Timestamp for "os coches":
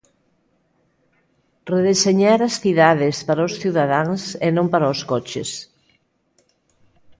4.93-5.49